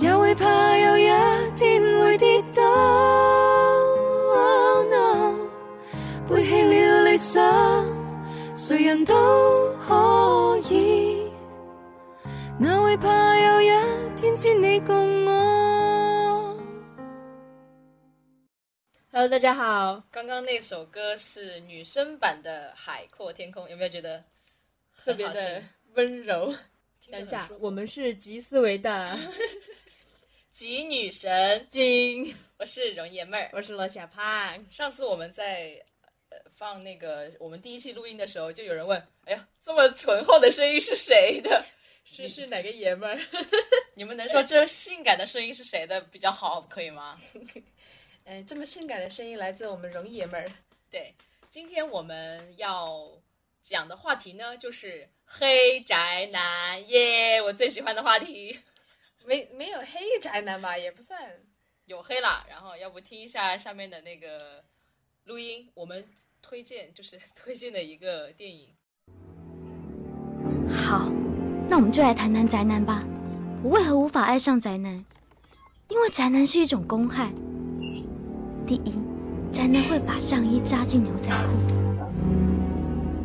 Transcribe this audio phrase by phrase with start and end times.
[0.00, 1.04] 也会怕有一
[1.56, 2.62] 天会跌倒。
[4.32, 5.50] Oh no，
[6.26, 7.86] 背弃了理想，
[8.56, 9.14] 谁人都
[9.76, 11.30] 可以。
[12.58, 13.68] 哪会怕有一
[14.16, 16.58] 天只你共我
[19.12, 24.24] ？Hello，大家好，刚刚那首歌是女生版的《海阔天空》，有没有觉得
[25.04, 25.62] 特别的
[25.92, 26.54] 温柔。
[27.10, 29.18] 等一下我们是集思维的
[30.60, 31.66] 极女神？
[31.70, 33.48] 金，我是容爷妹儿。
[33.54, 34.62] 我是罗小胖。
[34.68, 35.82] 上次我们在
[36.28, 41.64] 呃放那个我们第一期录音的时候，就有人问：“哎呀，这么醇厚的声音是谁的？”
[42.04, 43.18] 是是哪个爷们儿？
[43.96, 47.18] 你们能说这性感的声音是谁的比较好，可以吗？
[48.26, 50.52] 哎， 这么性感的声音来自我们容爷们儿。
[50.90, 51.14] 对，
[51.48, 53.10] 今天我们要
[53.62, 58.60] 讲的话题呢，就是黑宅男耶我最喜欢的话题。
[59.26, 60.76] 没没有黑宅男吧？
[60.76, 61.18] 也不算。
[61.86, 64.64] 有黑啦，然后要不听一下下面的那个
[65.24, 66.04] 录音，我们
[66.40, 68.68] 推荐就是 推荐的一个电影。
[70.70, 71.10] 好，
[71.68, 73.02] 那我们就来谈谈宅男吧。
[73.62, 75.04] 我为何无法爱上宅男？
[75.88, 77.32] 因为宅男是一种公害。
[78.66, 78.94] 第一，
[79.52, 81.50] 宅男会把上衣扎进牛仔裤。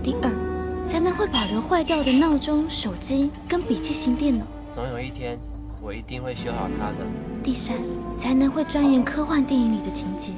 [0.03, 4.45] 第二，宅男会保留坏掉的闹钟、手机跟笔记型电脑。
[4.73, 5.39] 总有一天，
[5.85, 7.05] 我一定会修好它的。
[7.43, 7.77] 第三，
[8.17, 10.31] 才能会钻研科幻电影里的情节。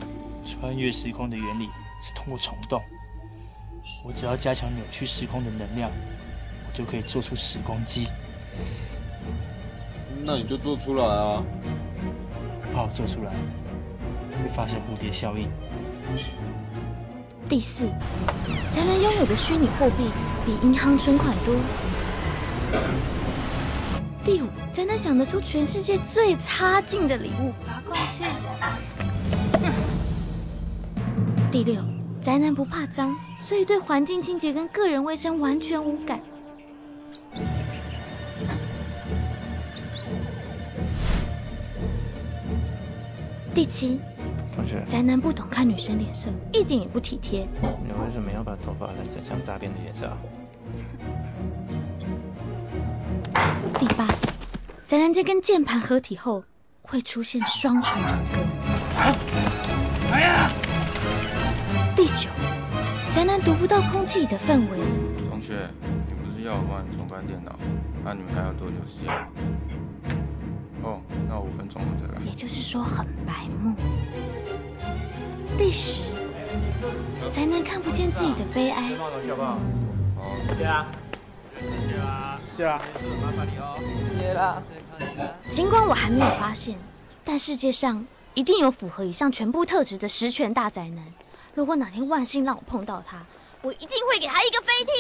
[0.45, 1.69] 穿越时空的原理
[2.03, 2.81] 是通过虫洞，
[4.05, 5.89] 我只要加强扭曲时空的能量，
[6.67, 8.09] 我就可以做出时光机。
[10.25, 11.41] 那你就做出来啊！
[12.73, 13.31] 怕我做出来
[14.43, 15.49] 会发生蝴蝶效应。
[17.47, 17.85] 第四，
[18.73, 20.11] 才能拥有的虚拟货币
[20.45, 21.55] 比银行存款多。
[24.27, 28.27] 第五，宅男想得出全世界最差劲的礼物——拔罐线。
[31.49, 31.81] 第六，
[32.19, 36.19] 宅男不怕脏，所以对环境清洁跟个人卫生完全无感。
[43.55, 43.97] 第七，
[44.53, 47.47] 同学，宅男不懂看女生脸色，一点也不体贴。
[47.61, 50.17] 你为什么要把头发染成像大便的颜色啊？
[53.79, 54.07] 第八，
[54.87, 56.43] 宅男在跟键盘合体后
[56.81, 58.39] 会出现双重人格。
[60.11, 60.51] 哎呀！
[61.95, 62.29] 第九，
[63.13, 64.79] 宅男读不到空气里的氛围。
[65.29, 65.69] 同学，
[66.07, 67.55] 你不是要我帮你重翻电脑？
[68.03, 69.13] 那、你们还要多久时间？
[70.81, 72.21] 哦，那五分钟我再来。
[72.25, 73.75] 也就是说很白目。
[75.57, 76.01] 第十，
[77.31, 78.95] 宅男看不见自己的悲哀。
[78.97, 79.11] 好，
[80.55, 80.87] 谢啊，
[81.87, 82.26] 谢啊，
[85.51, 86.79] 尽管我还没有发现，
[87.23, 91.13] 但世界上一定有符合以上全部特质的十全大宅男。
[91.53, 93.25] 如果哪天万幸让我碰到他，
[93.61, 94.91] 我一定会给他一个飞踢。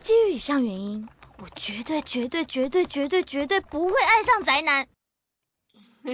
[0.00, 1.06] 基于以上原因，
[1.38, 4.88] 我绝对、绝对、绝对、绝对、绝对不会爱上宅男。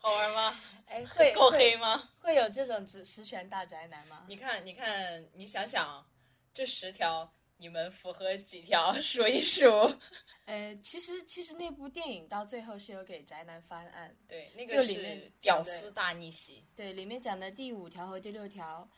[0.00, 0.54] 好玩吗？
[0.94, 2.08] 哎， 会够黑吗？
[2.20, 4.24] 会有这种十十全大宅男吗？
[4.28, 6.06] 你看，你看，你想想，
[6.54, 8.92] 这十条你们符合几条？
[9.02, 9.66] 数一数。
[10.46, 16.64] 呃，其实其实那部电影到最后是有给宅男翻案，对，那个是屌丝大逆袭。
[16.76, 18.88] 对，里面讲的第五条和第六条，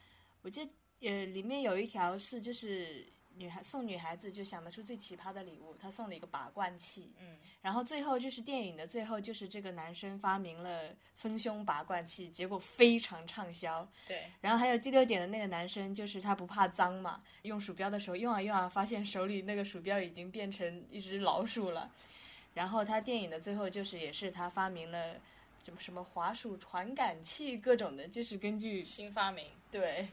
[0.42, 7.12] 我记得呃里面有一条是就是女孩送女孩子就想得出最奇葩的礼物，他送了一个拔罐器。
[7.20, 13.86] 嗯，然后最后就是电影的最后，就是这个男生发明了丰胸拔罐器，结果非常畅销。
[14.08, 21.90] 对，然后还有第六点的那个男生，就是他不怕脏嘛，用鼠标的时候用啊用啊，发现手里那个鼠标已经变成一只老鼠了。
[22.54, 25.14] 然后他电影的最后就是也是他发明了
[25.62, 29.46] 什么什么滑鼠传感器各种的，就是根据新发明。
[29.70, 30.08] 对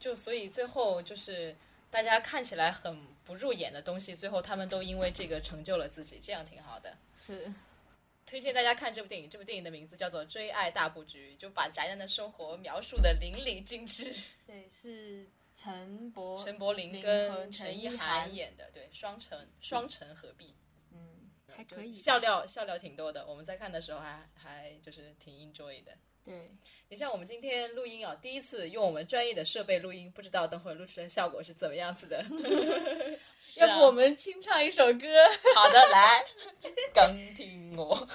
[0.00, 1.54] 就所以最后就是
[1.90, 6.96] 大家看起来很不入眼的东西，最后他们都因为这个成就了自己，这样挺好的。
[7.16, 7.52] 是
[8.24, 14.14] 推荐大家看这部电影，这部电影的名字叫做《追爱大布局》，就把宅男的生活描述的淋漓尽致。
[14.46, 15.26] 对是
[15.56, 20.54] 陈柏 陈柏霖霖跟陈意涵涵演的，对，双城双城合璧，
[20.92, 23.26] 嗯还可以笑料笑料挺多的。
[23.26, 25.98] 我们在看的时候还还就是挺 enjoy 的。
[26.30, 26.50] 对
[26.88, 32.18] 你像我们今天录音啊，第一次用我们专业的设备录音，不知道等会儿录出来的效果是怎么样子的。
[32.22, 35.06] 啊要不我们清唱一首歌？
[35.54, 36.24] 好的，来，
[36.94, 38.08] 刚听我。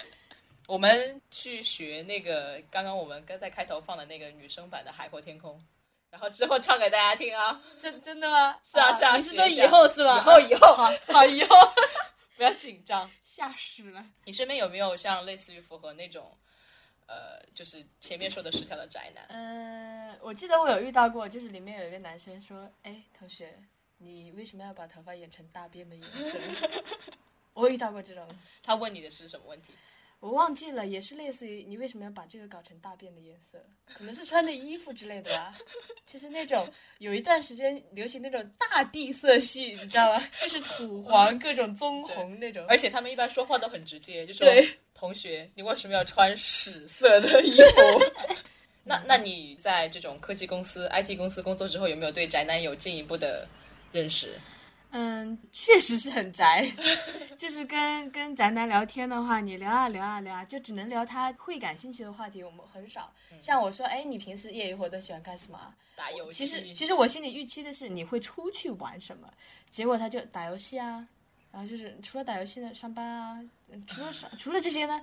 [0.66, 5.58] 我们去学那个刚刚我们刚在开头放的那个女生版的《海阔天空》，
[6.10, 7.60] 然后之后唱给大家听啊。
[7.82, 8.58] 真真的吗？
[8.64, 10.18] 是啊是啊你是说以后是吧？
[10.18, 11.56] 以后以后好好以后
[12.36, 13.10] 不要紧张。
[13.22, 14.02] 吓死了。
[14.24, 16.34] 你身边有没有像类似于符合那种，
[17.06, 19.24] 呃，就是前面说的十条的宅男？
[19.28, 23.58] 嗯，我记得我有遇到过，就是里面有一个男生说：“哎，同学，
[23.98, 26.38] 你为什么要把头发染成大便的颜色？”
[27.52, 28.26] 我遇到过这种，
[28.62, 29.72] 他问你的是什么问题？
[30.20, 33.62] 我忘记了，也是类似于你为什么要把这个搞成大便的颜色？
[33.94, 35.54] 可能是穿着衣服之类的吧。
[36.06, 36.66] 就是那种
[36.98, 40.26] 有一段时间流行那种大地色系，你知道吗？
[40.40, 42.64] 就是土黄、各种棕红那种。
[42.68, 44.46] 而且他们一般说话都很直接，就说
[44.94, 48.34] ：“同学，你为什么要穿屎色的衣服？”
[48.82, 53.46] 那那你在这种科技公司、IT 公司工作之后，有没有对宅男有进一步的
[53.92, 54.34] 认识？
[54.96, 56.70] 嗯，确实是很宅，
[57.36, 63.12] 就是跟跟宅男聊天的话，你聊啊聊啊聊啊，就只能聊他会感兴趣的话题，我们很少。
[63.40, 65.74] 像我说，哎，你平时业余活动喜欢干什么啊？
[65.96, 66.46] 打游戏。
[66.46, 69.28] 其实其实我心里预期的是你会出去玩什么，
[69.68, 71.04] 结果他就打游戏啊，
[71.50, 75.00] 然后就是除了打游戏呢，上班啊，嗯除了上除了这些呢，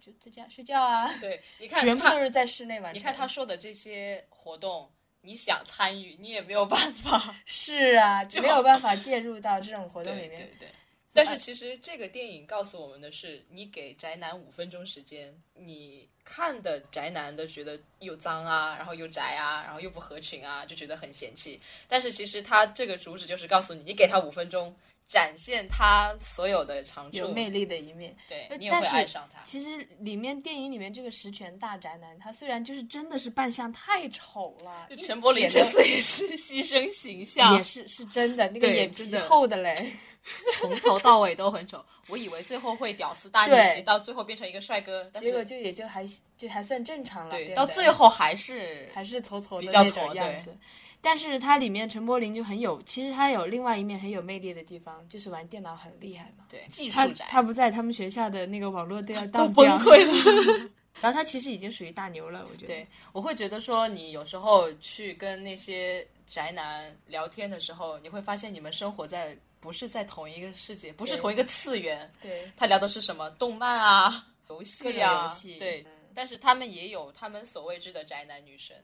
[0.00, 2.98] 就在家睡觉啊，对，你看他全部都是在室内完成。
[2.98, 4.90] 你看他说的这些活动，
[5.24, 7.34] 你想参与，你也没有办法。
[7.46, 10.40] 是啊，就没有办法介入到这种活动里面。
[10.58, 10.68] 对对。
[11.16, 21.60] 但是其实这个电影告诉我们的是，你给宅男五分钟时间，你看的宅男都觉得又脏啊，然后又宅啊，然后又不合群啊，就觉得很嫌弃。
[21.86, 24.74] 但是其实他这个主旨就是告诉你，你给他五分钟，
[25.06, 29.40] 展现他所有的长处，有魅力的一面，对呃你也会但是爱上他。
[29.44, 39.94] 其实里面电影里面这个十全大宅男，他虽然就是真的是扮相太丑了，陈柏霖这次也是牺牲形象，也是是真的，那个眼皮厚的嘞。
[40.58, 41.84] 从头到尾都很丑。
[42.08, 46.06] 我以为最后会屌丝大逆袭，到最后变成一个帅哥，但是结果就也就还
[46.36, 50.56] 就还算正常了，对，到最后还是还是丑丑的那种样子。
[51.00, 56.44] 但是它里面陈柏霖就很有，其实他有另外一面很有魅力的地方，就是玩电脑很厉害嘛。
[56.48, 60.70] 对技术宅，他不在，他们学校的那个网络都要 都当崩溃了。
[61.02, 62.68] 然后他其实已经属于大牛了，我觉得。
[62.68, 72.12] 对，我会觉得说，你有时候去跟那些宅男聊天的时候，你会发现你们生活在不是在同一个世界，不是同一个次元。
[72.20, 73.30] 对他聊的是什么？
[73.38, 75.80] 动漫啊， 游戏啊，游戏对。
[75.88, 78.76] 嗯但是他们也有他们所谓之的宅男女神。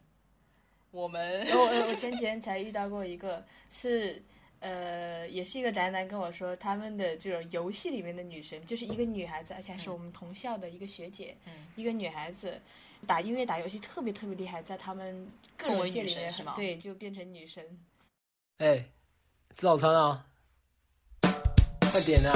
[0.90, 4.20] 我们我我我前几天才遇到过一个，是
[4.58, 12.60] 呃，也是一个宅男跟我说，他们的这种游戏里面的女神，就是一个女孩子，而且还是我们同校的一个学姐，嗯一个女孩子，
[13.06, 17.64] 打音乐打游戏特别特别厉害，在他们个人界里面很对，就变成女神。
[18.58, 18.78] 哎，
[19.54, 20.26] 吃早餐啊！
[21.92, 22.32] 快点啊！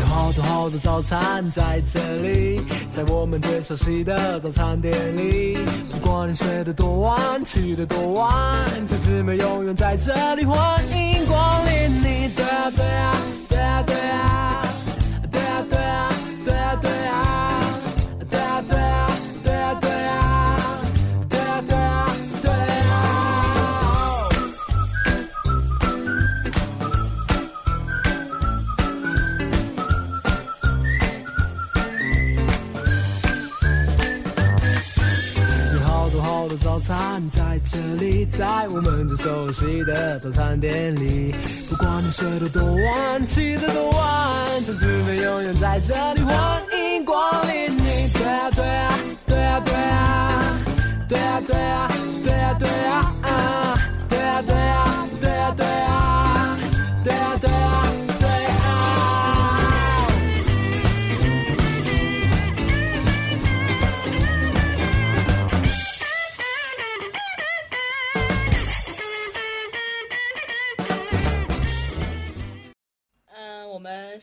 [0.00, 5.58] 有好多好多早餐在这里，在我们最熟悉的早餐店里。
[5.92, 12.30] 不管你睡得多晚，起得多晚，这姊妹永远在这里，欢迎光临你。
[12.34, 13.05] 对啊对啊
[38.96, 41.34] 们最熟悉的早餐店里。
[41.68, 48.08] 不管你睡得多晚，起得多晚，这姊妹永远在这里，欢迎光临你。
[48.14, 50.58] 对啊对啊对啊对啊
[51.08, 51.88] 对啊对啊对啊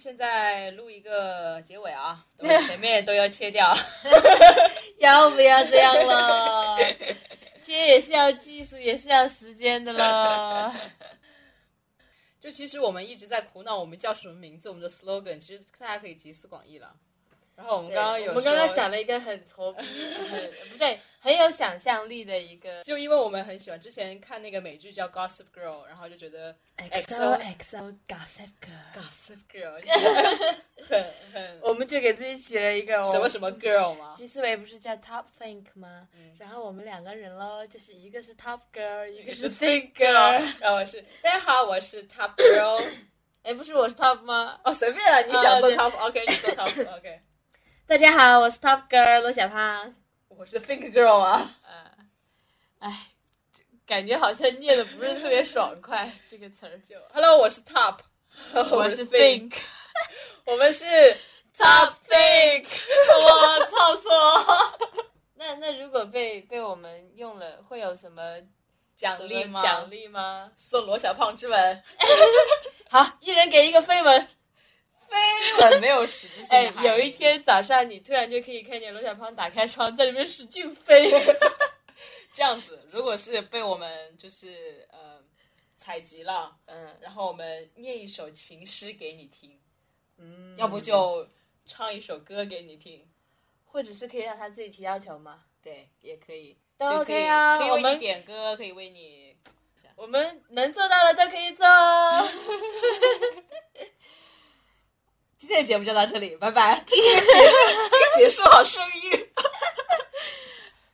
[0.03, 2.25] 现在录一个结尾啊，
[2.67, 3.73] 前面都要切掉。
[4.99, 6.77] 要不要这样了？
[7.57, 10.75] 切也是要技术，也是要时间的了。
[12.37, 14.67] 就其实我们一直在苦恼，我们叫什么名字？
[14.67, 16.93] 我们的 slogan 其实大家可以集思广益了。
[17.55, 22.83] 然后我们刚刚有我们刚刚想了一个很挫逼，很不对，很有想象力的一个。
[22.83, 34.13] 就因为我们很喜欢之前看那个美剧叫《Gossip Girl》，然后就觉得 XO XO Gossip Girl，Gossip Girl 就觉得很很 我们就给自己起了一个 什么什么 girl 嘛。
[34.17, 36.09] 吉思维不是叫 Top Think 吗？
[36.37, 40.43] 然后我们两个人喽，就是一个是 Top Girl，一个是 Think Girl。
[40.59, 42.85] 然后我是大家好，我是 Top Girl。
[43.43, 44.59] 哎，不是我是 Top 吗？
[44.65, 47.21] 哦，随便了，你想做 Top，OK，你做 Top，OK。
[47.87, 49.95] 大家好，我是 Top Girl 罗小胖。
[50.37, 51.55] 我是 Think Girl 啊。
[51.63, 51.91] 呃，
[52.79, 53.07] 哎，
[53.85, 56.95] 感觉好像念的不是特别爽快， 这个词儿就。
[57.13, 57.99] Hello，我是 Top，
[58.71, 59.53] 我是 Think，Think，
[60.45, 60.85] 我们是
[61.55, 62.65] Top Think。
[63.23, 65.05] 我操错。
[65.35, 68.21] 那那如果被被我们用了，会有什么
[68.95, 69.61] 奖励吗？
[69.61, 70.51] 奖励吗？
[70.55, 71.83] 送罗小胖之吻。
[72.89, 74.27] 好，一人给一个飞吻。
[75.57, 81.11] 飞吻没有实质性哎有一天早上，你突然就可以看见罗小胖打开窗，在里面使劲飞。
[82.33, 85.21] 这样子，如果是被我们就是呃
[85.77, 89.59] 采集了，嗯然后我们念一首情诗给你听，
[90.17, 91.27] 嗯，要不就
[91.65, 93.07] 唱一首歌给你听，
[93.65, 95.43] 或者是可以让他自己提要求吗？
[95.61, 99.37] 对，也可以，都可 OK 以啊我们可以为你点歌，可以为你。
[99.95, 101.63] 我们能做到的都可以做。
[105.45, 106.81] 今天的节目就到这里，拜拜。
[106.87, 107.57] 这个结束，
[107.91, 108.81] 这个结束好生
[109.11, 109.27] 硬。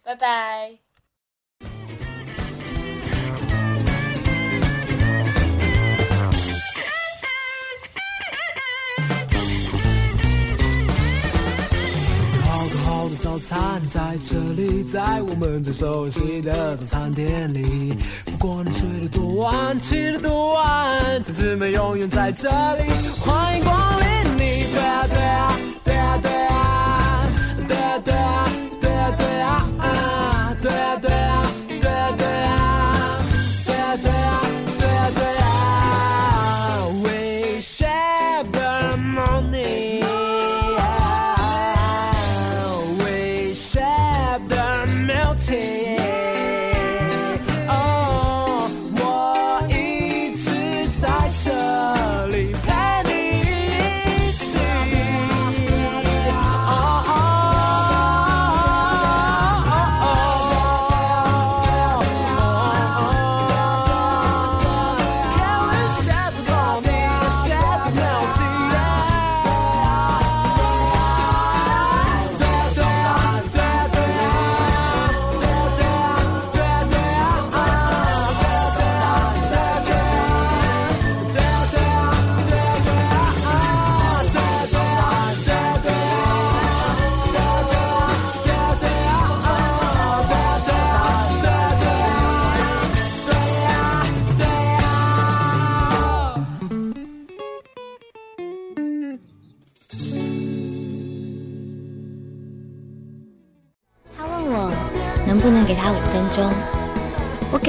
[0.03, 0.75] 拜拜。
[12.43, 17.93] 好多好多早餐在这里，在我们最熟悉的早餐店里。
[18.25, 22.89] 不管你睡得多晚，起得多晚，这姊妹永远在这里，
[23.23, 23.88] 欢迎光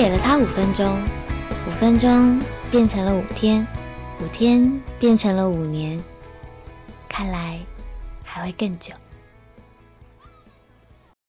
[0.01, 0.99] 给了他五分钟，
[1.69, 2.41] 五分钟
[2.71, 3.67] 变成了五天，
[4.19, 6.03] 五天变成了五年，
[7.07, 7.59] 看来
[8.25, 8.95] 还会更久。